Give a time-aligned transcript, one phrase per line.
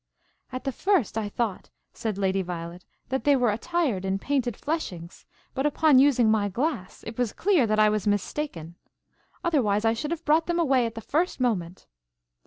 [0.51, 5.27] "At the first I thought," said Lady Violet, "that they were attired in painted fleshings,
[5.53, 8.73] but upon using my glass, it was clear that I was mistaken.
[9.43, 11.85] Otherwise, I should have brought them away at the first moment."